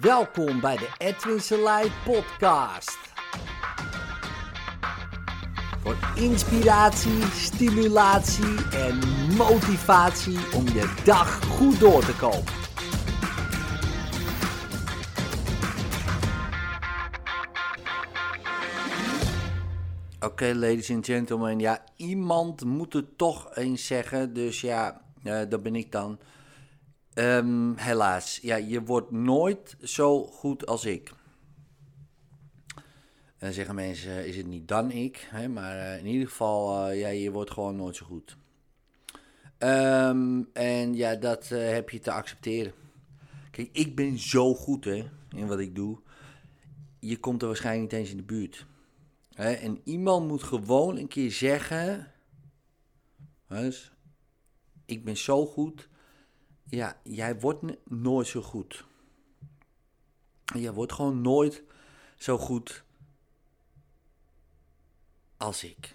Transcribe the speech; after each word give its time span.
Welkom 0.00 0.60
bij 0.60 0.76
de 0.76 0.88
Edwin 0.98 1.40
Selei 1.40 1.92
podcast. 2.04 2.98
Voor 5.82 5.96
inspiratie, 6.14 7.22
stimulatie 7.22 8.70
en 8.70 8.98
motivatie 9.36 10.38
om 10.54 10.64
je 10.64 11.02
dag 11.04 11.44
goed 11.44 11.80
door 11.80 12.04
te 12.04 12.16
komen. 12.16 12.52
Oké, 20.20 20.54
ladies 20.54 20.90
and 20.90 21.06
gentlemen. 21.06 21.58
Ja, 21.58 21.84
iemand 21.96 22.64
moet 22.64 22.92
het 22.92 23.18
toch 23.18 23.56
eens 23.56 23.86
zeggen. 23.86 24.34
Dus 24.34 24.60
ja, 24.60 25.00
uh, 25.24 25.40
dat 25.48 25.62
ben 25.62 25.74
ik 25.74 25.92
dan. 25.92 26.18
Um, 27.14 27.76
helaas, 27.76 28.38
ja, 28.42 28.56
je 28.56 28.82
wordt 28.82 29.10
nooit 29.10 29.76
zo 29.82 30.26
goed 30.26 30.66
als 30.66 30.84
ik. 30.84 31.12
En 32.74 33.50
dan 33.50 33.52
zeggen 33.52 33.74
mensen, 33.74 34.26
is 34.26 34.36
het 34.36 34.46
niet 34.46 34.68
dan 34.68 34.90
ik? 34.90 35.26
Hè? 35.30 35.48
Maar 35.48 35.76
uh, 35.76 35.98
in 35.98 36.06
ieder 36.06 36.28
geval, 36.28 36.90
ja, 36.90 37.08
je 37.08 37.30
wordt 37.30 37.50
gewoon 37.50 37.76
nooit 37.76 37.96
zo 37.96 38.06
goed. 38.06 38.36
Um, 39.58 40.48
en 40.52 40.94
ja, 40.94 41.14
dat 41.14 41.48
heb 41.48 41.90
je 41.90 42.00
te 42.00 42.12
accepteren. 42.12 42.72
Kijk, 43.50 43.68
ik 43.72 43.96
ben 43.96 44.18
zo 44.18 44.54
goed 44.54 44.84
hè, 44.84 45.10
in 45.28 45.46
wat 45.46 45.58
ik 45.58 45.74
doe. 45.74 45.98
Je 46.98 47.18
komt 47.18 47.42
er 47.42 47.48
waarschijnlijk 47.48 47.92
niet 47.92 48.00
eens 48.00 48.10
in 48.10 48.16
de 48.16 48.22
buurt. 48.22 48.66
Hè? 49.34 49.52
En 49.52 49.80
iemand 49.84 50.28
moet 50.28 50.42
gewoon 50.42 50.96
een 50.96 51.08
keer 51.08 51.32
zeggen... 51.32 52.12
Dus, 53.48 53.92
ik 54.84 55.04
ben 55.04 55.16
zo 55.16 55.46
goed 55.46 55.88
ja, 56.64 57.00
jij 57.02 57.40
wordt 57.40 57.62
nooit 57.84 58.26
zo 58.26 58.42
goed. 58.42 58.84
Jij 60.54 60.72
wordt 60.72 60.92
gewoon 60.92 61.20
nooit 61.20 61.62
zo 62.16 62.38
goed 62.38 62.84
als 65.36 65.64
ik. 65.64 65.94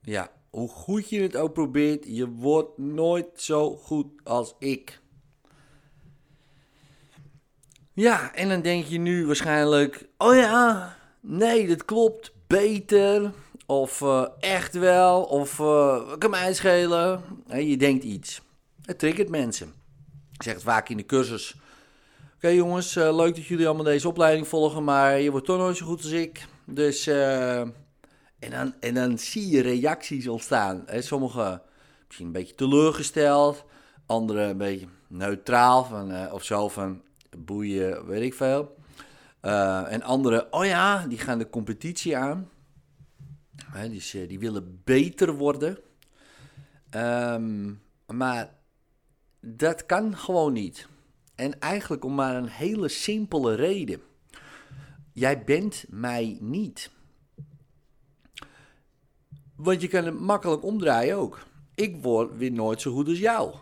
Ja, 0.00 0.32
hoe 0.50 0.68
goed 0.68 1.08
je 1.08 1.20
het 1.20 1.36
ook 1.36 1.52
probeert, 1.52 2.04
je 2.06 2.28
wordt 2.28 2.78
nooit 2.78 3.26
zo 3.34 3.76
goed 3.76 4.06
als 4.24 4.54
ik. 4.58 5.00
Ja, 7.92 8.34
en 8.34 8.48
dan 8.48 8.62
denk 8.62 8.84
je 8.84 8.98
nu 8.98 9.26
waarschijnlijk: 9.26 10.08
oh 10.18 10.34
ja, 10.34 10.96
nee, 11.20 11.68
dat 11.68 11.84
klopt, 11.84 12.32
beter. 12.46 13.32
Of 13.66 14.00
uh, 14.00 14.26
echt 14.40 14.74
wel, 14.74 15.22
of 15.22 15.58
uh, 15.58 16.12
kan 16.18 16.30
mij 16.30 16.54
schelen. 16.54 17.22
En 17.46 17.66
je 17.66 17.76
denkt 17.76 18.04
iets. 18.04 18.42
Het 18.82 18.98
triggert 18.98 19.28
mensen. 19.28 19.72
Ik 20.32 20.42
zeg 20.42 20.54
het 20.54 20.62
vaak 20.62 20.88
in 20.88 20.96
de 20.96 21.06
cursus. 21.06 21.56
Oké 22.36 22.48
jongens, 22.48 22.96
uh, 22.96 23.16
leuk 23.16 23.34
dat 23.34 23.44
jullie 23.44 23.66
allemaal 23.66 23.84
deze 23.84 24.08
opleiding 24.08 24.48
volgen, 24.48 24.84
maar 24.84 25.20
je 25.20 25.30
wordt 25.30 25.46
toch 25.46 25.58
nooit 25.58 25.76
zo 25.76 25.86
goed 25.86 26.02
als 26.02 26.10
ik. 26.10 26.46
Dus, 26.66 27.08
uh, 27.08 27.58
en, 27.58 28.50
dan, 28.50 28.74
en 28.80 28.94
dan 28.94 29.18
zie 29.18 29.48
je 29.48 29.62
reacties 29.62 30.28
ontstaan. 30.28 30.84
Sommigen 30.98 31.62
misschien 32.06 32.26
een 32.26 32.32
beetje 32.32 32.54
teleurgesteld, 32.54 33.64
anderen 34.06 34.48
een 34.48 34.56
beetje 34.56 34.86
neutraal 35.08 35.84
van, 35.84 36.12
uh, 36.12 36.32
of 36.32 36.44
zo 36.44 36.68
van 36.68 37.02
boeien, 37.38 38.06
weet 38.06 38.22
ik 38.22 38.34
veel. 38.34 38.76
en 39.88 40.02
anderen, 40.02 40.52
oh 40.52 40.64
ja, 40.64 41.06
die 41.06 41.18
gaan 41.18 41.38
de 41.38 41.50
competitie 41.50 42.16
aan. 42.16 42.48
dus 43.90 44.10
die 44.10 44.38
willen 44.38 44.80
beter 44.84 45.34
worden. 45.34 45.78
Um, 46.90 47.82
maar 48.06 48.50
dat 49.44 49.86
kan 49.86 50.16
gewoon 50.16 50.52
niet. 50.52 50.86
En 51.34 51.60
eigenlijk 51.60 52.04
om 52.04 52.14
maar 52.14 52.36
een 52.36 52.48
hele 52.48 52.88
simpele 52.88 53.54
reden. 53.54 54.00
Jij 55.12 55.44
bent 55.44 55.84
mij 55.88 56.38
niet. 56.40 56.90
Want 59.56 59.80
je 59.80 59.88
kan 59.88 60.04
het 60.04 60.20
makkelijk 60.20 60.64
omdraaien 60.64 61.16
ook. 61.16 61.38
Ik 61.74 62.02
word 62.02 62.36
weer 62.36 62.52
nooit 62.52 62.80
zo 62.80 62.92
goed 62.92 63.08
als 63.08 63.18
jou. 63.18 63.54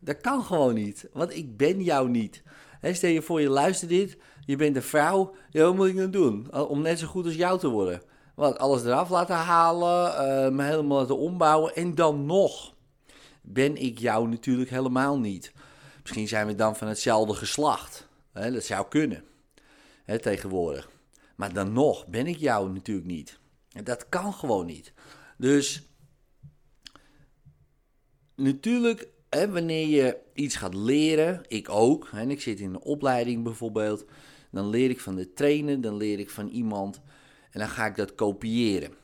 Dat 0.00 0.20
kan 0.20 0.42
gewoon 0.42 0.74
niet, 0.74 1.08
want 1.12 1.36
ik 1.36 1.56
ben 1.56 1.82
jou 1.82 2.08
niet. 2.08 2.42
Stel 2.82 3.10
je 3.10 3.22
voor, 3.22 3.40
je 3.40 3.48
luistert 3.48 3.90
dit, 3.90 4.18
je 4.44 4.56
bent 4.56 4.76
een 4.76 4.82
vrouw, 4.82 5.34
ja, 5.50 5.62
wat 5.62 5.74
moet 5.74 5.86
ik 5.86 5.96
dan 5.96 6.10
doen? 6.10 6.54
Om 6.68 6.82
net 6.82 6.98
zo 6.98 7.06
goed 7.06 7.24
als 7.24 7.34
jou 7.34 7.58
te 7.58 7.68
worden. 7.68 8.02
Wat, 8.34 8.58
alles 8.58 8.84
eraf 8.84 9.10
laten 9.10 9.36
halen, 9.36 10.12
uh, 10.12 10.56
me 10.56 10.62
helemaal 10.62 10.98
laten 10.98 11.18
ombouwen 11.18 11.74
en 11.74 11.94
dan 11.94 12.26
nog 12.26 12.74
ben 13.52 13.76
ik 13.76 13.98
jou 13.98 14.28
natuurlijk 14.28 14.70
helemaal 14.70 15.18
niet. 15.18 15.52
Misschien 16.02 16.28
zijn 16.28 16.46
we 16.46 16.54
dan 16.54 16.76
van 16.76 16.88
hetzelfde 16.88 17.34
geslacht. 17.34 18.08
Dat 18.32 18.64
zou 18.64 18.88
kunnen, 18.88 19.24
tegenwoordig. 20.20 20.90
Maar 21.36 21.52
dan 21.52 21.72
nog 21.72 22.06
ben 22.06 22.26
ik 22.26 22.36
jou 22.36 22.72
natuurlijk 22.72 23.06
niet. 23.06 23.38
Dat 23.84 24.08
kan 24.08 24.34
gewoon 24.34 24.66
niet. 24.66 24.92
Dus 25.36 25.82
natuurlijk, 28.34 29.08
hè, 29.28 29.50
wanneer 29.50 29.86
je 29.86 30.16
iets 30.34 30.56
gaat 30.56 30.74
leren, 30.74 31.44
ik 31.48 31.68
ook, 31.68 32.08
en 32.12 32.30
ik 32.30 32.40
zit 32.40 32.60
in 32.60 32.74
een 32.74 32.80
opleiding 32.80 33.44
bijvoorbeeld, 33.44 34.04
dan 34.50 34.68
leer 34.68 34.90
ik 34.90 35.00
van 35.00 35.14
de 35.14 35.32
trainer, 35.32 35.80
dan 35.80 35.96
leer 35.96 36.18
ik 36.18 36.30
van 36.30 36.48
iemand 36.48 37.00
en 37.50 37.60
dan 37.60 37.68
ga 37.68 37.86
ik 37.86 37.96
dat 37.96 38.14
kopiëren. 38.14 38.94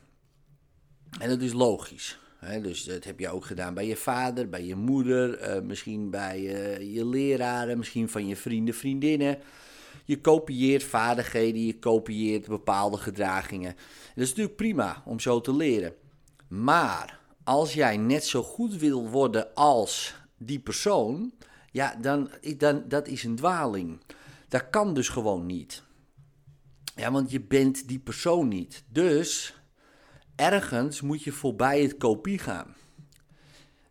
En 1.19 1.29
dat 1.29 1.41
is 1.41 1.53
logisch 1.53 2.19
dus 2.61 2.83
dat 2.83 3.03
heb 3.03 3.19
je 3.19 3.29
ook 3.29 3.45
gedaan 3.45 3.73
bij 3.73 3.87
je 3.87 3.95
vader, 3.95 4.49
bij 4.49 4.65
je 4.65 4.75
moeder, 4.75 5.55
uh, 5.55 5.61
misschien 5.61 6.09
bij 6.09 6.39
uh, 6.39 6.93
je 6.95 7.05
leraren, 7.05 7.77
misschien 7.77 8.09
van 8.09 8.27
je 8.27 8.35
vrienden, 8.35 8.73
vriendinnen. 8.73 9.37
Je 10.05 10.21
kopieert 10.21 10.83
vaardigheden, 10.83 11.65
je 11.65 11.79
kopieert 11.79 12.47
bepaalde 12.47 12.97
gedragingen. 12.97 13.75
Dat 14.15 14.23
is 14.23 14.29
natuurlijk 14.29 14.55
prima 14.55 15.03
om 15.05 15.19
zo 15.19 15.41
te 15.41 15.55
leren. 15.55 15.93
Maar 16.47 17.19
als 17.43 17.73
jij 17.73 17.97
net 17.97 18.25
zo 18.25 18.43
goed 18.43 18.75
wil 18.75 19.09
worden 19.09 19.53
als 19.53 20.15
die 20.37 20.59
persoon, 20.59 21.33
ja, 21.71 21.95
dan, 22.01 22.29
dan 22.57 22.83
dat 22.87 23.07
is 23.07 23.23
een 23.23 23.35
dwaling. 23.35 24.01
Dat 24.47 24.69
kan 24.69 24.93
dus 24.93 25.09
gewoon 25.09 25.45
niet. 25.45 25.83
Ja, 26.95 27.11
want 27.11 27.31
je 27.31 27.41
bent 27.41 27.87
die 27.87 27.99
persoon 27.99 28.47
niet. 28.47 28.83
Dus 28.87 29.55
ergens 30.35 31.01
moet 31.01 31.23
je 31.23 31.31
voorbij 31.31 31.81
het 31.81 31.97
kopie 31.97 32.39
gaan. 32.39 32.75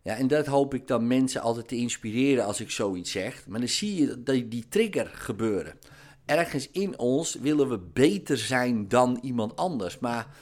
Ja, 0.03 0.17
en 0.17 0.27
dat 0.27 0.47
hoop 0.47 0.75
ik 0.75 0.87
dan 0.87 1.07
mensen 1.07 1.41
altijd 1.41 1.69
te 1.69 1.77
inspireren 1.77 2.45
als 2.45 2.61
ik 2.61 2.71
zoiets 2.71 3.11
zeg. 3.11 3.47
Maar 3.47 3.59
dan 3.59 3.69
zie 3.69 3.95
je 3.95 4.23
dat 4.23 4.51
die 4.51 4.69
trigger 4.69 5.07
gebeuren. 5.07 5.79
Ergens 6.25 6.71
in 6.71 6.99
ons 6.99 7.35
willen 7.35 7.69
we 7.69 7.79
beter 7.79 8.39
zijn 8.39 8.89
dan 8.89 9.19
iemand 9.23 9.57
anders. 9.57 9.99
Maar 9.99 10.37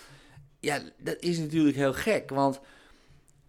ja, 0.60 0.82
dat 0.98 1.16
is 1.20 1.38
natuurlijk 1.38 1.76
heel 1.76 1.92
gek. 1.92 2.30
Want 2.30 2.60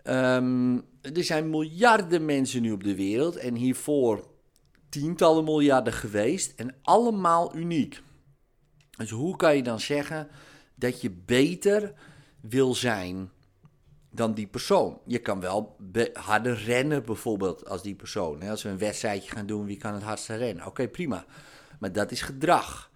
um, 0.03 0.75
er 1.01 1.23
zijn 1.23 1.49
miljarden 1.49 2.25
mensen 2.25 2.61
nu 2.61 2.71
op 2.71 2.83
de 2.83 2.95
wereld. 2.95 3.35
En 3.35 3.55
hiervoor 3.55 4.27
tientallen 4.89 5.43
miljarden 5.43 5.93
geweest. 5.93 6.53
En 6.55 6.75
allemaal 6.81 7.55
uniek. 7.55 8.01
Dus 8.97 9.09
hoe 9.09 9.35
kan 9.35 9.55
je 9.55 9.63
dan 9.63 9.79
zeggen 9.79 10.27
dat 10.75 11.01
je 11.01 11.09
beter 11.11 11.93
wil 12.49 12.75
zijn 12.75 13.31
dan 14.09 14.33
die 14.33 14.47
persoon. 14.47 14.99
Je 15.05 15.19
kan 15.19 15.39
wel 15.39 15.75
harder 16.13 16.63
rennen 16.63 17.05
bijvoorbeeld 17.05 17.69
als 17.69 17.81
die 17.81 17.95
persoon. 17.95 18.41
Als 18.41 18.63
we 18.63 18.69
een 18.69 18.77
wedstrijdje 18.77 19.31
gaan 19.31 19.45
doen, 19.45 19.65
wie 19.65 19.77
kan 19.77 19.93
het 19.93 20.03
hardste 20.03 20.35
rennen? 20.35 20.65
Oké, 20.65 20.87
prima. 20.87 21.25
Maar 21.79 21.91
dat 21.91 22.11
is 22.11 22.21
gedrag. 22.21 22.91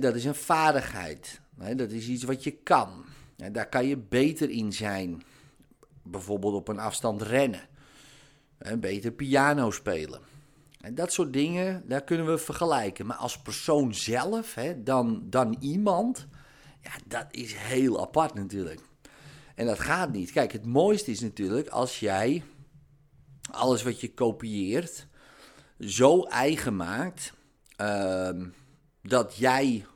dat 0.00 0.14
is 0.14 0.24
een 0.24 0.34
vaardigheid. 0.34 1.40
dat 1.76 1.90
is 1.90 2.08
iets 2.08 2.24
wat 2.24 2.44
je 2.44 2.50
kan. 2.50 3.04
daar 3.52 3.68
kan 3.68 3.86
je 3.86 3.96
beter 3.96 4.50
in 4.50 4.72
zijn. 4.72 5.22
Bijvoorbeeld 6.02 6.54
op 6.54 6.68
een 6.68 6.78
afstand 6.78 7.22
rennen. 7.22 7.68
beter 8.78 9.12
piano 9.12 9.70
spelen. 9.70 10.20
En 10.80 10.94
dat 10.94 11.12
soort 11.12 11.32
dingen, 11.32 11.82
daar 11.88 12.04
kunnen 12.04 12.26
we 12.26 12.38
vergelijken. 12.38 13.06
Maar 13.06 13.16
als 13.16 13.42
persoon 13.42 13.94
zelf, 13.94 14.56
dan, 14.76 15.22
dan 15.30 15.56
iemand 15.60 16.26
ja, 16.84 16.92
dat 17.06 17.26
is 17.30 17.54
heel 17.54 18.00
apart 18.00 18.34
natuurlijk. 18.34 18.80
En 19.54 19.66
dat 19.66 19.80
gaat 19.80 20.12
niet. 20.12 20.32
Kijk, 20.32 20.52
het 20.52 20.66
mooiste 20.66 21.10
is 21.10 21.20
natuurlijk 21.20 21.68
als 21.68 22.00
jij 22.00 22.42
alles 23.50 23.82
wat 23.82 24.00
je 24.00 24.14
kopieert 24.14 25.06
zo 25.78 26.22
eigen 26.22 26.76
maakt 26.76 27.32
uh, 27.80 28.30
dat 29.02 29.36
jij 29.36 29.86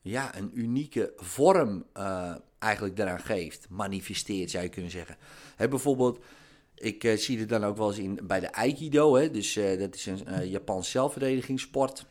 ja, 0.00 0.36
een 0.36 0.50
unieke 0.58 1.12
vorm 1.16 1.84
uh, 1.96 2.34
eigenlijk 2.58 2.96
daaraan 2.96 3.20
geeft. 3.20 3.68
Manifesteert, 3.68 4.50
zou 4.50 4.64
je 4.64 4.70
kunnen 4.70 4.90
zeggen. 4.90 5.16
Hè, 5.56 5.68
bijvoorbeeld, 5.68 6.24
ik 6.74 7.04
uh, 7.04 7.16
zie 7.16 7.38
het 7.38 7.48
dan 7.48 7.64
ook 7.64 7.76
wel 7.76 7.88
eens 7.88 7.98
in, 7.98 8.20
bij 8.22 8.40
de 8.40 8.52
Aikido. 8.52 9.14
Hè, 9.14 9.30
dus 9.30 9.56
uh, 9.56 9.78
dat 9.78 9.94
is 9.94 10.06
een 10.06 10.48
Japans 10.48 10.90
zelfverdedigingssport. 10.90 12.06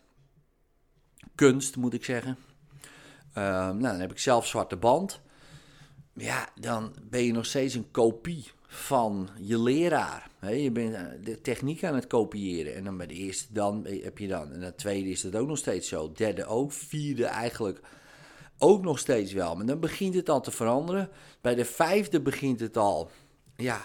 Kunst, 1.36 1.76
moet 1.76 1.94
ik 1.94 2.06
zeggen. 2.06 2.38
Ehm, 3.34 3.78
nou, 3.78 3.82
dan 3.82 4.00
heb 4.00 4.12
ik 4.12 4.20
zelf 4.20 4.48
zwarte 4.48 4.78
band. 4.78 5.22
Ja, 6.14 6.50
dan 6.60 6.96
ben 7.04 7.24
je 7.24 7.32
nog 7.32 7.46
steeds 7.46 7.74
een 7.74 7.92
kopie 7.92 8.52
van 8.68 9.30
je 9.40 9.62
leraar. 9.62 10.30
je 10.42 10.72
bent 10.72 10.94
eh, 10.94 11.04
de 11.24 11.42
techniek 11.42 11.84
aan 11.84 11.96
het 11.96 12.08
kopiëren. 12.08 12.76
En 12.76 12.84
dan 12.84 12.98
bij 12.98 13.08
de 13.08 13.14
eerste 13.14 13.54
dan 13.54 13.86
heb 14.04 14.18
je 14.18 14.28
dan. 14.28 14.54
En 14.54 14.60
de 14.60 14.76
tweede 14.76 15.10
is 15.10 15.22
dat 15.22 15.36
ook 15.36 15.48
nog 15.48 15.58
steeds 15.58 15.88
zo. 15.88 16.12
Derde 16.12 16.46
ook. 16.46 16.72
Vierde 16.72 17.26
eigenlijk 17.26 17.80
ook 18.58 18.82
nog 18.84 19.00
steeds 19.00 19.34
wel. 19.34 19.56
Maar 19.56 19.66
dan 19.66 19.80
begint 19.80 20.16
het 20.16 20.30
al 20.30 20.42
te 20.42 20.52
veranderen. 20.52 21.10
Bij 21.42 21.56
de 21.56 21.66
vijfde 21.66 22.22
begint 22.22 22.60
het 22.60 22.78
al 22.78 23.12
ja, 23.56 23.82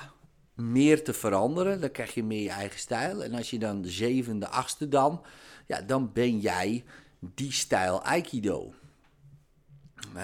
meer 0.54 1.04
te 1.04 1.12
veranderen. 1.12 1.80
Dan 1.80 1.90
krijg 1.90 2.14
je 2.14 2.24
meer 2.24 2.42
je 2.42 2.50
eigen 2.50 2.78
stijl. 2.78 3.24
En 3.24 3.34
als 3.34 3.50
je 3.50 3.58
dan 3.58 3.82
de 3.82 3.90
zevende, 3.90 4.48
achtste 4.48 4.88
dan... 4.88 5.22
Ja, 5.66 5.82
dan 5.82 6.12
ben 6.12 6.38
jij 6.38 6.84
die 7.20 7.52
stijl 7.52 8.02
Aikido 8.02 8.74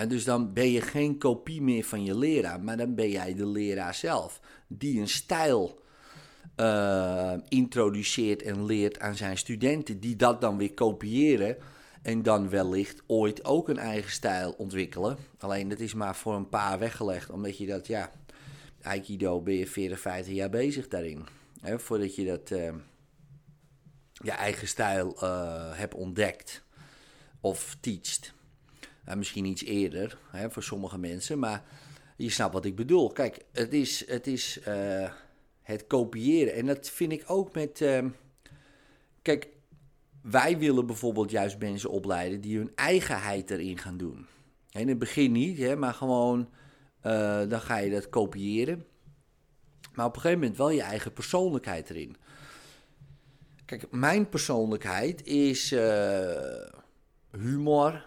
dus 0.08 0.24
dan 0.24 0.52
ben 0.52 0.70
je 0.70 0.80
geen 0.80 1.18
kopie 1.18 1.62
meer 1.62 1.84
van 1.84 2.04
je 2.04 2.18
leraar, 2.18 2.60
maar 2.60 2.76
dan 2.76 2.94
ben 2.94 3.10
jij 3.10 3.34
de 3.34 3.46
leraar 3.46 3.94
zelf. 3.94 4.40
Die 4.66 5.00
een 5.00 5.08
stijl 5.08 5.80
uh, 6.56 7.34
introduceert 7.48 8.42
en 8.42 8.64
leert 8.64 9.00
aan 9.00 9.16
zijn 9.16 9.38
studenten, 9.38 10.00
die 10.00 10.16
dat 10.16 10.40
dan 10.40 10.56
weer 10.56 10.74
kopiëren. 10.74 11.56
En 12.02 12.22
dan 12.22 12.48
wellicht 12.48 13.02
ooit 13.06 13.44
ook 13.44 13.68
een 13.68 13.78
eigen 13.78 14.10
stijl 14.10 14.52
ontwikkelen. 14.52 15.16
Alleen 15.38 15.68
dat 15.68 15.78
is 15.78 15.94
maar 15.94 16.16
voor 16.16 16.34
een 16.34 16.48
paar 16.48 16.78
weggelegd, 16.78 17.30
omdat 17.30 17.58
je 17.58 17.66
dat, 17.66 17.86
ja, 17.86 18.10
Aikido 18.82 19.40
ben 19.40 19.54
je 19.54 19.66
40, 19.66 20.00
50 20.00 20.34
jaar 20.34 20.50
bezig 20.50 20.88
daarin. 20.88 21.26
Voordat 21.62 22.14
je 22.14 22.24
dat, 22.24 22.50
uh, 22.50 22.72
je 24.12 24.30
eigen 24.30 24.68
stijl 24.68 25.16
uh, 25.22 25.76
hebt 25.76 25.94
ontdekt 25.94 26.62
of 27.40 27.76
teacht. 27.80 28.34
Nou, 29.04 29.18
misschien 29.18 29.44
iets 29.44 29.64
eerder 29.64 30.18
hè, 30.30 30.50
voor 30.50 30.62
sommige 30.62 30.98
mensen, 30.98 31.38
maar 31.38 31.64
je 32.16 32.30
snapt 32.30 32.52
wat 32.52 32.64
ik 32.64 32.76
bedoel. 32.76 33.12
Kijk, 33.12 33.44
het 33.52 33.72
is 33.72 34.08
het, 34.08 34.26
is, 34.26 34.60
uh, 34.68 35.10
het 35.62 35.86
kopiëren. 35.86 36.54
En 36.54 36.66
dat 36.66 36.90
vind 36.90 37.12
ik 37.12 37.24
ook 37.26 37.54
met. 37.54 37.80
Uh, 37.80 38.04
kijk, 39.22 39.48
wij 40.22 40.58
willen 40.58 40.86
bijvoorbeeld 40.86 41.30
juist 41.30 41.58
mensen 41.58 41.90
opleiden 41.90 42.40
die 42.40 42.56
hun 42.56 42.72
eigenheid 42.74 43.50
erin 43.50 43.78
gaan 43.78 43.96
doen. 43.96 44.26
In 44.70 44.88
het 44.88 44.98
begin 44.98 45.32
niet, 45.32 45.58
hè, 45.58 45.76
maar 45.76 45.94
gewoon 45.94 46.48
uh, 47.06 47.42
dan 47.48 47.60
ga 47.60 47.76
je 47.76 47.90
dat 47.90 48.08
kopiëren. 48.08 48.84
Maar 49.94 50.06
op 50.06 50.14
een 50.14 50.20
gegeven 50.20 50.40
moment 50.40 50.58
wel 50.58 50.70
je 50.70 50.82
eigen 50.82 51.12
persoonlijkheid 51.12 51.90
erin. 51.90 52.16
Kijk, 53.64 53.90
mijn 53.90 54.28
persoonlijkheid 54.28 55.26
is 55.26 55.70
humor, 57.30 58.06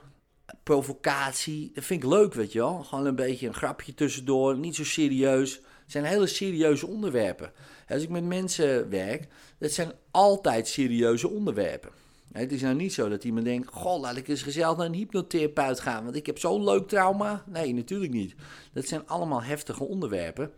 provocatie. 0.63 1.71
Dat 1.73 1.83
vind 1.83 2.03
ik 2.03 2.09
leuk, 2.09 2.33
weet 2.33 2.51
je 2.51 2.59
wel. 2.59 2.83
Gewoon 2.83 3.05
een 3.05 3.15
beetje 3.15 3.47
een 3.47 3.53
grapje 3.53 3.93
tussendoor, 3.93 4.57
niet 4.57 4.75
zo 4.75 4.83
serieus. 4.83 5.53
Het 5.53 5.91
zijn 5.91 6.03
hele 6.03 6.27
serieuze 6.27 6.87
onderwerpen. 6.87 7.51
Als 7.87 8.03
ik 8.03 8.09
met 8.09 8.23
mensen 8.23 8.89
werk, 8.89 9.27
dat 9.57 9.71
zijn 9.71 9.91
altijd 10.11 10.67
serieuze 10.67 11.29
onderwerpen. 11.29 11.91
Het 12.31 12.51
is 12.51 12.61
nou 12.61 12.75
niet 12.75 12.93
zo 12.93 13.09
dat 13.09 13.23
iemand 13.23 13.45
denkt: 13.45 13.67
Goh, 13.71 14.01
laat 14.01 14.17
ik 14.17 14.27
eens 14.27 14.41
gezellig 14.41 14.77
naar 14.77 14.85
een 14.85 14.93
hypnotherapeut 14.93 15.79
gaan, 15.79 16.03
want 16.03 16.15
ik 16.15 16.25
heb 16.25 16.39
zo'n 16.39 16.63
leuk 16.63 16.87
trauma. 16.87 17.43
Nee, 17.47 17.73
natuurlijk 17.73 18.13
niet. 18.13 18.35
Dat 18.73 18.87
zijn 18.87 19.07
allemaal 19.07 19.43
heftige 19.43 19.83
onderwerpen. 19.83 20.51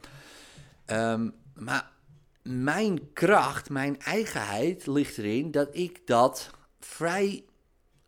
Um, 0.87 1.33
maar 1.53 1.91
mijn 2.41 3.13
kracht, 3.13 3.69
mijn 3.69 3.99
eigenheid 3.99 4.87
ligt 4.87 5.17
erin 5.17 5.51
dat 5.51 5.67
ik 5.71 6.01
dat 6.05 6.49
vrij 6.79 7.43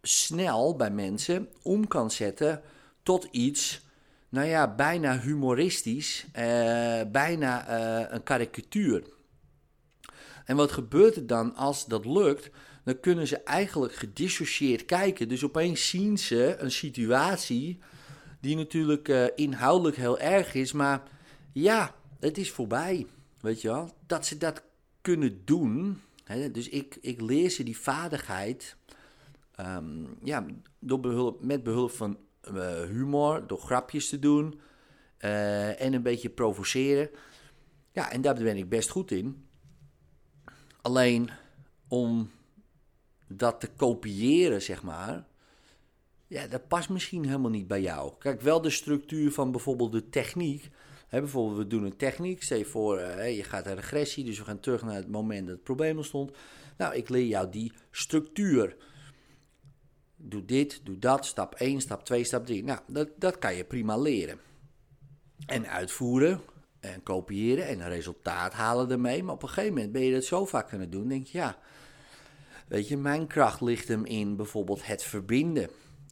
snel 0.07 0.75
bij 0.75 0.91
mensen 0.91 1.49
om 1.61 1.87
kan 1.87 2.11
zetten 2.11 2.61
tot 3.03 3.27
iets, 3.31 3.81
nou 4.29 4.47
ja, 4.47 4.75
bijna 4.75 5.19
humoristisch, 5.19 6.25
uh, 6.27 7.01
bijna 7.11 7.69
uh, 7.69 8.05
een 8.09 8.23
karikatuur. 8.23 9.03
En 10.45 10.55
wat 10.55 10.71
gebeurt 10.71 11.15
er 11.15 11.27
dan 11.27 11.55
als 11.55 11.85
dat 11.85 12.05
lukt? 12.05 12.49
Dan 12.83 12.99
kunnen 12.99 13.27
ze 13.27 13.37
eigenlijk 13.37 13.95
gedissocieerd 13.95 14.85
kijken. 14.85 15.27
Dus 15.27 15.43
opeens 15.43 15.89
zien 15.89 16.17
ze 16.17 16.55
een 16.59 16.71
situatie 16.71 17.79
die 18.41 18.55
natuurlijk 18.55 19.07
uh, 19.07 19.25
inhoudelijk 19.35 19.97
heel 19.97 20.19
erg 20.19 20.53
is, 20.53 20.71
maar 20.71 21.03
ja, 21.51 21.95
het 22.19 22.37
is 22.37 22.51
voorbij. 22.51 23.07
Weet 23.41 23.61
je 23.61 23.67
wel? 23.67 23.93
Dat 24.05 24.25
ze 24.25 24.37
dat 24.37 24.63
kunnen 25.01 25.41
doen. 25.45 26.01
Hè? 26.23 26.51
Dus 26.51 26.69
ik, 26.69 26.97
ik 27.01 27.21
leer 27.21 27.49
ze 27.49 27.63
die 27.63 27.77
vaardigheid 27.77 28.75
um, 29.57 30.17
ja, 30.23 30.45
door 30.79 30.99
behulp, 30.99 31.43
met 31.43 31.63
behulp 31.63 31.91
van 31.91 32.17
uh, 32.53 32.81
humor, 32.81 33.47
door 33.47 33.59
grapjes 33.59 34.09
te 34.09 34.19
doen 34.19 34.59
uh, 35.19 35.81
en 35.81 35.93
een 35.93 36.03
beetje 36.03 36.29
provoceren. 36.29 37.09
Ja, 37.91 38.11
en 38.11 38.21
daar 38.21 38.35
ben 38.35 38.57
ik 38.57 38.69
best 38.69 38.89
goed 38.89 39.11
in. 39.11 39.47
Alleen 40.81 41.29
om 41.87 42.31
dat 43.27 43.59
te 43.59 43.69
kopiëren, 43.75 44.61
zeg 44.61 44.83
maar, 44.83 45.27
ja, 46.27 46.47
dat 46.47 46.67
past 46.67 46.89
misschien 46.89 47.25
helemaal 47.25 47.51
niet 47.51 47.67
bij 47.67 47.81
jou. 47.81 48.13
Kijk, 48.19 48.41
wel 48.41 48.61
de 48.61 48.69
structuur 48.69 49.31
van 49.31 49.51
bijvoorbeeld 49.51 49.91
de 49.91 50.09
techniek. 50.09 50.69
Bijvoorbeeld, 51.09 51.57
we 51.57 51.67
doen 51.67 51.83
een 51.83 51.95
techniek. 51.95 52.43
Stel 52.43 52.57
je 52.57 52.65
voor, 52.65 52.99
uh, 52.99 53.37
je 53.37 53.43
gaat 53.43 53.65
een 53.65 53.75
regressie, 53.75 54.23
dus 54.23 54.37
we 54.37 54.43
gaan 54.43 54.59
terug 54.59 54.83
naar 54.83 54.95
het 54.95 55.11
moment 55.11 55.45
dat 55.45 55.55
het 55.55 55.63
probleem 55.63 55.97
ontstond. 55.97 56.31
Nou, 56.77 56.95
ik 56.95 57.09
leer 57.09 57.25
jou 57.25 57.49
die 57.49 57.73
structuur 57.91 58.75
doe 60.17 60.45
dit, 60.45 60.81
doe 60.83 60.99
dat, 60.99 61.25
stap 61.25 61.55
1, 61.55 61.81
stap 61.81 62.05
2, 62.05 62.23
stap 62.23 62.45
3. 62.45 62.63
Nou, 62.63 62.79
dat, 62.87 63.09
dat 63.15 63.39
kan 63.39 63.55
je 63.55 63.63
prima 63.63 63.97
leren. 63.97 64.39
En 65.45 65.69
uitvoeren 65.69 66.41
en 66.79 67.03
kopiëren 67.03 67.67
en 67.67 67.79
een 67.79 67.89
resultaat 67.89 68.53
halen 68.53 68.91
ermee. 68.91 69.23
Maar 69.23 69.33
op 69.33 69.43
een 69.43 69.49
gegeven 69.49 69.73
moment 69.73 69.91
ben 69.91 70.01
je 70.01 70.13
dat 70.13 70.23
zo 70.23 70.45
vaak 70.45 70.67
kunnen 70.67 70.89
doen, 70.89 71.07
denk 71.07 71.27
je, 71.27 71.37
ja, 71.37 71.57
weet 72.67 72.87
je, 72.87 72.97
mijn 72.97 73.27
kracht 73.27 73.61
ligt 73.61 73.87
hem 73.87 74.05
in 74.05 74.35
bijvoorbeeld 74.35 74.85
het 74.85 75.03
verbinden 75.03 75.69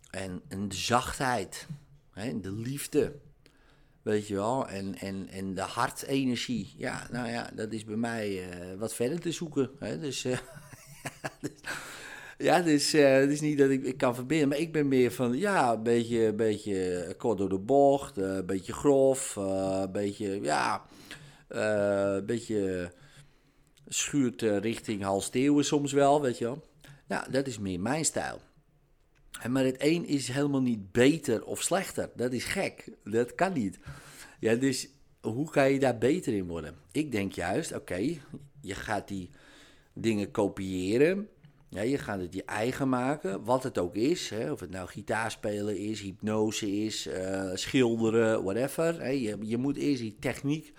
en, 0.09 0.41
en 0.47 0.67
de 0.67 0.75
zachtheid, 0.75 1.67
hè, 2.11 2.39
de 2.39 2.51
liefde. 2.51 3.15
Weet 4.01 4.27
je 4.27 4.33
wel, 4.33 4.67
en, 4.67 4.95
en, 4.95 5.27
en 5.29 5.53
de 5.53 5.61
hartenergie. 5.61 6.73
Ja, 6.77 7.07
nou 7.11 7.29
ja, 7.29 7.49
dat 7.55 7.71
is 7.71 7.83
bij 7.83 7.95
mij 7.95 8.29
uh, 8.29 8.79
wat 8.79 8.95
verder 8.95 9.19
te 9.19 9.31
zoeken. 9.31 9.69
Hè? 9.79 9.99
Dus, 9.99 10.25
uh, 10.25 10.37
dus 11.41 11.51
ja, 12.37 12.61
dus 12.61 12.91
het 12.91 13.29
is 13.29 13.41
niet 13.41 13.57
dat 13.57 13.69
ik, 13.69 13.83
ik 13.83 13.97
kan 13.97 14.15
verbinden, 14.15 14.47
maar 14.47 14.57
ik 14.57 14.71
ben 14.71 14.87
meer 14.87 15.11
van, 15.11 15.37
ja, 15.37 15.73
een 15.73 15.83
beetje, 15.83 16.25
een 16.25 16.35
beetje 16.35 17.13
kort 17.17 17.37
door 17.37 17.49
de 17.49 17.59
bocht, 17.59 18.17
uh, 18.17 18.35
een 18.35 18.45
beetje 18.45 18.73
grof, 18.73 19.35
uh, 19.39 19.79
een 19.81 19.91
beetje, 19.91 20.41
ja, 20.41 20.85
een 21.47 22.25
beetje 22.25 22.91
schuurt 23.87 24.41
richting 24.41 25.01
Hals 25.03 25.31
soms 25.59 25.91
wel, 25.91 26.21
weet 26.21 26.37
je 26.37 26.45
wel. 26.45 26.63
Nou, 27.07 27.31
dat 27.31 27.47
is 27.47 27.59
meer 27.59 27.79
mijn 27.79 28.05
stijl. 28.05 28.41
Maar 29.49 29.65
het 29.65 29.75
een 29.77 30.05
is 30.05 30.27
helemaal 30.27 30.61
niet 30.61 30.91
beter 30.91 31.45
of 31.45 31.61
slechter. 31.61 32.09
Dat 32.15 32.33
is 32.33 32.43
gek. 32.43 32.89
Dat 33.03 33.35
kan 33.35 33.53
niet. 33.53 33.79
Ja, 34.39 34.55
dus 34.55 34.89
hoe 35.21 35.49
kan 35.49 35.71
je 35.71 35.79
daar 35.79 35.97
beter 35.97 36.33
in 36.33 36.47
worden? 36.47 36.75
Ik 36.91 37.11
denk 37.11 37.31
juist, 37.31 37.75
oké, 37.75 38.17
je 38.61 38.75
gaat 38.75 39.07
die 39.07 39.29
dingen 39.93 40.31
kopiëren. 40.31 41.29
Ja, 41.75 41.81
je 41.81 41.97
gaat 41.97 42.19
het 42.19 42.33
je 42.33 42.43
eigen 42.45 42.89
maken, 42.89 43.43
wat 43.43 43.63
het 43.63 43.77
ook 43.77 43.95
is. 43.95 44.29
Hè, 44.29 44.51
of 44.51 44.59
het 44.59 44.69
nou 44.69 44.87
gitaarspelen 44.87 45.77
is, 45.77 46.01
hypnose 46.01 46.71
is, 46.71 47.07
uh, 47.07 47.51
schilderen, 47.53 48.43
whatever. 48.43 49.01
Hè, 49.01 49.09
je, 49.09 49.37
je 49.41 49.57
moet 49.57 49.77
eerst 49.77 50.01
die 50.01 50.15
techniek 50.19 50.73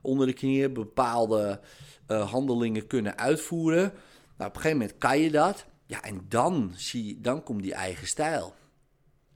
onder 0.00 0.26
de 0.26 0.32
knieën, 0.32 0.72
bepaalde 0.72 1.60
uh, 2.08 2.30
handelingen 2.30 2.86
kunnen 2.86 3.18
uitvoeren. 3.18 3.92
Nou, 4.36 4.50
op 4.50 4.56
een 4.56 4.62
gegeven 4.62 4.78
moment 4.78 4.98
kan 4.98 5.18
je 5.18 5.30
dat. 5.30 5.64
Ja, 5.86 6.02
en 6.02 6.24
dan, 6.28 6.72
zie, 6.76 7.20
dan 7.20 7.42
komt 7.42 7.62
die 7.62 7.74
eigen 7.74 8.06
stijl. 8.06 8.54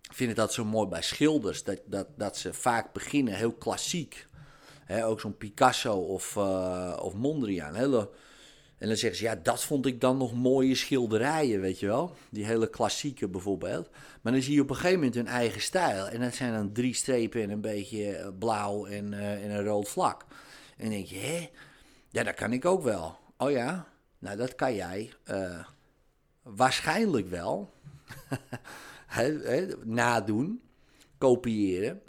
Ik 0.03 0.15
vind 0.15 0.37
dat 0.37 0.53
zo 0.53 0.65
mooi 0.65 0.89
bij 0.89 1.03
schilders, 1.03 1.65
dat, 1.65 1.81
dat, 1.87 2.07
dat 2.17 2.37
ze 2.37 2.53
vaak 2.53 2.93
beginnen 2.93 3.35
heel 3.35 3.53
klassiek. 3.53 4.27
Ook 5.03 5.21
zo'n 5.21 5.37
Picasso 5.37 5.93
of, 5.99 6.37
uh, 6.37 6.97
of 7.03 7.15
Mondriaan, 7.15 7.75
hele 7.75 8.11
en 8.79 8.89
dan 8.89 8.97
zeggen 8.97 9.19
ze, 9.19 9.25
ja, 9.25 9.35
dat 9.35 9.65
vond 9.65 9.87
ik 9.87 10.01
dan 10.01 10.17
nog 10.17 10.35
mooie 10.35 10.75
schilderijen, 10.75 11.61
weet 11.61 11.81
je 11.81 11.87
wel. 11.87 12.17
Die 12.31 12.45
hele 12.45 12.71
klassieke 12.71 13.29
bijvoorbeeld. 13.29 13.91
Maar 14.23 14.33
dan 14.33 14.43
zie 14.43 14.55
je 14.55 14.61
op 14.61 14.71
een 14.71 14.75
gegeven 14.75 14.99
moment 14.99 15.15
hun 15.15 15.27
eigen 15.27 15.61
stijl. 15.61 16.09
En 16.09 16.21
dat 16.21 16.35
zijn 16.35 16.53
dan 16.53 16.73
drie 16.73 16.95
strepen 16.95 17.43
en 17.43 17.51
een 17.51 17.61
beetje 17.61 18.17
eh, 18.17 18.29
blauw 18.39 18.87
en, 18.87 19.13
uh, 19.13 19.45
en 19.45 19.51
een 19.51 19.65
rood 19.65 19.89
vlak. 19.89 20.25
En 20.77 20.85
dan 20.85 20.91
denk 20.91 21.07
je, 21.07 21.19
hé, 21.19 21.51
ja, 22.09 22.23
dat 22.23 22.35
kan 22.35 22.53
ik 22.53 22.65
ook 22.65 22.83
wel. 22.83 23.19
Oh 23.37 23.51
ja, 23.51 23.87
nou 24.19 24.37
dat 24.37 24.55
kan 24.55 24.75
jij 24.75 25.13
uh, 25.31 25.65
waarschijnlijk 26.43 27.29
wel 27.29 27.73
he, 29.07 29.67
nadoen, 29.85 30.63
kopiëren. 31.19 32.03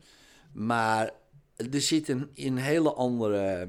Maar 0.52 1.12
er 1.56 1.82
zit 1.82 2.08
een, 2.08 2.58
hele 2.58 2.94
andere... 2.94 3.68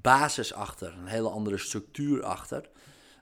basis 0.00 0.52
achter, 0.52 0.94
een 0.98 1.06
hele 1.06 1.28
andere 1.28 1.58
structuur 1.58 2.22
achter. 2.22 2.68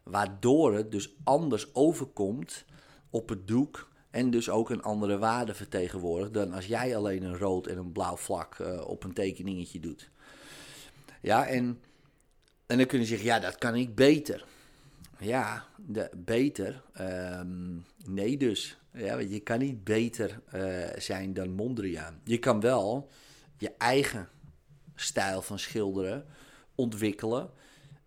Waardoor 0.03 0.75
het 0.75 0.93
dus 0.93 1.15
anders 1.25 1.75
overkomt 1.75 2.65
op 3.11 3.29
het 3.29 3.49
doek 3.49 3.91
En 4.11 4.31
dus 4.31 4.51
ook 4.51 4.71
een 4.71 4.83
andere 4.83 5.19
waarde 5.19 5.55
vertegenwoordigt 5.55 6.35
dan 6.35 6.53
als 6.53 6.67
jij 6.67 6.97
alleen 6.97 7.23
een 7.23 7.39
rood 7.39 7.67
en 7.67 7.79
een 7.79 7.93
blauw 7.93 8.17
vlak 8.17 8.59
uh, 8.59 8.89
op 8.89 9.05
een 9.05 9.13
tekeningetje 9.13 9.81
doet. 9.81 10.11
Ja, 11.21 11.47
en, 11.47 11.81
en 12.67 12.77
dan 12.77 12.87
kun 12.87 12.99
je 12.99 13.05
zeggen, 13.05 13.27
ja, 13.27 13.39
dat 13.39 13.59
kan 13.59 13.75
ik 13.75 13.95
beter. 13.95 14.45
Ja, 15.19 15.65
de, 15.77 16.11
beter. 16.17 16.83
Ehm, 16.93 17.77
nee 18.05 18.37
dus. 18.37 18.79
Ja, 18.93 19.19
je 19.19 19.41
kan 19.41 19.59
niet 19.59 19.85
beter 19.85 20.41
uh, 20.55 20.87
zijn 20.97 21.35
dan 21.35 21.51
Mondriaan. 21.51 22.21
Je 22.25 22.39
kan 22.39 22.61
wel 22.61 23.11
je 23.59 23.75
eigen 23.79 24.29
stijl 24.95 25.43
van 25.43 25.59
schilderen 25.59 26.27
ontwikkelen. 26.75 27.51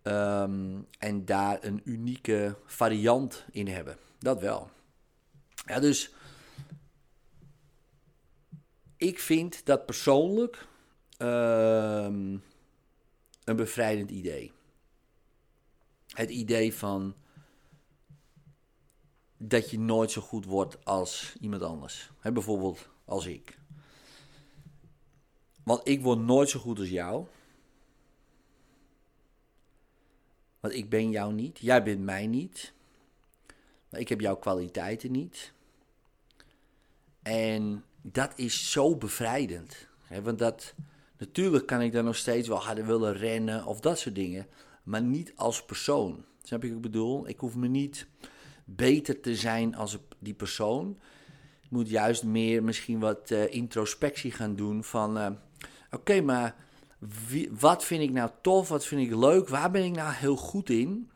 Um, 0.02 0.86
en 0.98 1.24
daar 1.24 1.64
een 1.64 1.80
unieke 1.84 2.56
variant 2.64 3.44
in 3.50 3.68
hebben. 3.68 3.98
Dat 4.18 4.40
wel. 4.40 4.70
Ja, 5.66 5.80
dus 5.80 6.14
ik 8.96 9.18
vind 9.18 9.66
dat 9.66 9.86
persoonlijk 9.86 10.66
um, 11.18 12.42
een 13.44 13.56
bevrijdend 13.56 14.10
idee. 14.10 14.52
Het 16.06 16.30
idee 16.30 16.74
van 16.74 17.14
dat 19.36 19.70
je 19.70 19.78
nooit 19.78 20.10
zo 20.10 20.20
goed 20.20 20.44
wordt 20.44 20.84
als 20.84 21.36
iemand 21.40 21.62
anders. 21.62 22.10
Bijvoorbeeld 22.22 22.88
als 23.04 23.26
ik. 23.26 23.58
Want 25.62 25.88
ik 25.88 26.02
word 26.02 26.18
nooit 26.18 26.48
zo 26.48 26.60
goed 26.60 26.78
als 26.78 26.88
jou. 26.88 27.26
Want 30.66 30.78
ik 30.78 30.88
ben 30.88 31.10
jou 31.10 31.32
niet. 31.32 31.58
Jij 31.58 31.82
bent 31.82 32.00
mij 32.00 32.26
niet. 32.26 32.72
Ik 33.90 34.08
heb 34.08 34.20
jouw 34.20 34.36
kwaliteiten 34.36 35.10
niet. 35.10 35.52
En 37.22 37.84
dat 38.02 38.32
is 38.36 38.70
zo 38.70 38.96
bevrijdend. 38.96 39.88
Want 40.22 40.38
dat, 40.38 40.74
natuurlijk 41.18 41.66
kan 41.66 41.80
ik 41.80 41.92
dan 41.92 42.04
nog 42.04 42.16
steeds 42.16 42.48
wel 42.48 42.62
harder 42.62 42.86
willen 42.86 43.12
rennen 43.12 43.64
of 43.64 43.80
dat 43.80 43.98
soort 43.98 44.14
dingen. 44.14 44.46
Maar 44.82 45.02
niet 45.02 45.32
als 45.36 45.64
persoon. 45.64 46.24
Snap 46.42 46.62
je 46.62 46.68
wat 46.68 46.76
ik 46.76 46.82
bedoel? 46.82 47.28
Ik 47.28 47.38
hoef 47.38 47.54
me 47.54 47.68
niet 47.68 48.06
beter 48.64 49.20
te 49.20 49.36
zijn 49.36 49.74
als 49.74 49.98
die 50.18 50.34
persoon. 50.34 50.98
Ik 51.62 51.70
moet 51.70 51.88
juist 51.88 52.24
meer 52.24 52.64
misschien 52.64 52.98
wat 52.98 53.30
uh, 53.30 53.54
introspectie 53.54 54.30
gaan 54.30 54.56
doen 54.56 54.84
van... 54.84 55.18
Uh, 55.18 55.30
Oké, 55.90 56.20
maar 56.20 56.56
wat 57.58 57.84
vind 57.84 58.02
ik 58.02 58.12
nou 58.12 58.30
tof? 58.42 58.68
Wat 58.68 58.86
vind 58.86 59.00
ik 59.00 59.16
leuk? 59.16 59.48
Waar 59.48 59.70
ben 59.70 59.84
ik 59.84 59.94
nou 59.96 60.12
heel 60.12 60.36
goed 60.36 60.70
in? 60.70 61.10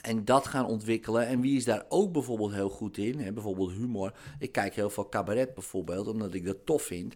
En 0.00 0.24
dat 0.24 0.46
gaan 0.46 0.66
ontwikkelen. 0.66 1.26
En 1.26 1.40
wie 1.40 1.56
is 1.56 1.64
daar 1.64 1.84
ook 1.88 2.12
bijvoorbeeld 2.12 2.52
heel 2.52 2.70
goed 2.70 2.96
in? 2.96 3.18
Hè? 3.18 3.32
Bijvoorbeeld 3.32 3.72
humor. 3.72 4.14
Ik 4.38 4.52
kijk 4.52 4.74
heel 4.74 4.90
veel 4.90 5.08
cabaret 5.08 5.54
bijvoorbeeld, 5.54 6.06
omdat 6.06 6.34
ik 6.34 6.44
dat 6.44 6.66
tof 6.66 6.82
vind. 6.82 7.14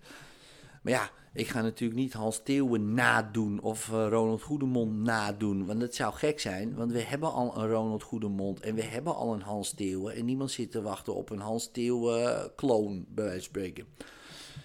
Maar 0.82 0.92
ja, 0.92 1.10
ik 1.32 1.48
ga 1.48 1.62
natuurlijk 1.62 2.00
niet 2.00 2.12
Hans 2.12 2.40
Theeuwen 2.44 2.94
nadoen 2.94 3.60
of 3.60 3.88
uh, 3.88 4.06
Ronald 4.08 4.42
Goedemond 4.42 4.96
nadoen. 4.96 5.66
Want 5.66 5.80
dat 5.80 5.94
zou 5.94 6.14
gek 6.14 6.40
zijn, 6.40 6.74
want 6.74 6.92
we 6.92 7.00
hebben 7.00 7.32
al 7.32 7.58
een 7.58 7.68
Ronald 7.68 8.02
Goedemond 8.02 8.60
en 8.60 8.74
we 8.74 8.82
hebben 8.82 9.14
al 9.14 9.32
een 9.34 9.42
Hans 9.42 9.72
Theeuwen. 9.74 10.14
En 10.14 10.24
niemand 10.24 10.50
zit 10.50 10.70
te 10.70 10.82
wachten 10.82 11.14
op 11.14 11.30
een 11.30 11.40
Hans 11.40 11.70
Theeuwen 11.72 12.52
kloon, 12.54 13.06
bij 13.08 13.24
wijze 13.24 13.38
van 13.38 13.48
spreken. 13.48 13.86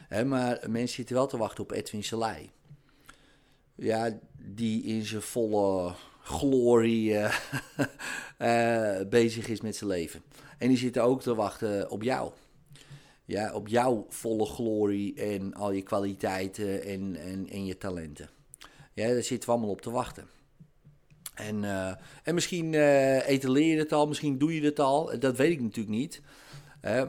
Hè, 0.08 0.26
maar 0.26 0.60
mensen 0.70 0.96
zitten 0.96 1.16
wel 1.16 1.28
te 1.28 1.38
wachten 1.38 1.64
op 1.64 1.72
Edwin 1.72 2.04
Selei. 2.04 2.52
Ja, 3.84 4.20
die 4.38 4.84
in 4.84 5.06
zijn 5.06 5.22
volle 5.22 5.94
glorie 6.22 7.10
uh, 7.10 7.36
uh, 8.40 9.08
bezig 9.10 9.48
is 9.48 9.62
met 9.62 9.76
zijn 9.76 9.90
leven. 9.90 10.22
En 10.58 10.68
die 10.68 10.78
zitten 10.78 11.04
ook 11.04 11.22
te 11.22 11.36
wachten 11.36 11.90
op 11.90 12.04
jou. 12.04 12.32
Ja, 13.26 13.54
op 13.54 13.68
jouw 13.68 14.06
volle 14.10 14.46
glorie 14.46 15.14
en 15.14 15.54
al 15.54 15.72
je 15.72 15.82
kwaliteiten 15.82 16.84
en, 16.84 17.16
en, 17.16 17.50
en 17.50 17.66
je 17.66 17.78
talenten. 17.78 18.30
Ja, 18.94 19.08
daar 19.08 19.24
zitten 19.24 19.50
we 19.50 19.56
allemaal 19.56 19.74
op 19.74 19.82
te 19.82 19.92
wachten. 19.92 20.28
En, 21.34 21.64
uh, 21.64 21.94
en 22.24 22.34
misschien 22.34 22.74
etaleer 23.24 23.74
je 23.74 23.80
het 23.80 23.92
al, 23.92 24.08
misschien 24.08 24.38
doe 24.38 24.56
je 24.56 24.62
het 24.62 24.80
al. 24.80 25.20
Dat 25.20 25.38
weet 25.38 25.52
ik 25.52 25.62
natuurlijk 25.62 25.96
niet. 25.96 26.22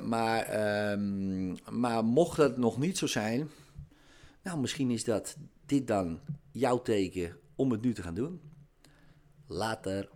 Maar, 0.02 0.90
um, 0.92 1.56
maar 1.70 2.04
mocht 2.04 2.36
dat 2.36 2.56
nog 2.56 2.78
niet 2.78 2.98
zo 2.98 3.06
zijn, 3.06 3.50
nou, 4.42 4.58
misschien 4.58 4.90
is 4.90 5.04
dat 5.04 5.36
dit 5.66 5.86
dan 5.86 6.20
jouw 6.52 6.82
teken 6.82 7.36
om 7.54 7.70
het 7.70 7.82
nu 7.82 7.92
te 7.92 8.02
gaan 8.02 8.14
doen. 8.14 8.40
Later. 9.46 10.08